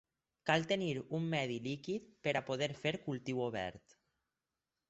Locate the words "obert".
3.53-3.99